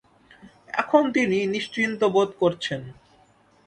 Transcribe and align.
এখন 0.73 1.03
তিনি 1.11 1.37
নিশ্চিন্তু 1.47 2.05
বোধ 2.09 2.29
করছেন। 2.39 2.81